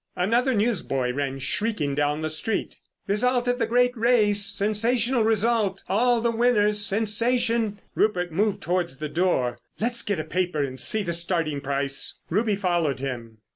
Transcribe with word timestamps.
Another 0.15 0.55
newsboy 0.55 1.13
ran 1.13 1.37
shrieking 1.37 1.93
down 1.93 2.21
the 2.23 2.29
street. 2.31 2.79
"Result 3.05 3.47
of 3.47 3.59
the 3.59 3.67
great 3.67 3.95
race. 3.95 4.43
Sensational 4.43 5.23
result! 5.23 5.83
All 5.87 6.21
the 6.21 6.31
winners—Sensation——" 6.31 7.79
Rupert 7.93 8.31
moved 8.31 8.63
towards 8.63 8.97
the 8.97 9.09
door. 9.09 9.59
"Let's 9.79 10.01
get 10.01 10.19
a 10.19 10.23
paper 10.23 10.63
and 10.63 10.79
see 10.79 11.03
the 11.03 11.13
starting 11.13 11.61
price." 11.61 12.17
Ruby 12.31 12.55
followed 12.55 12.99
him. 12.99 13.37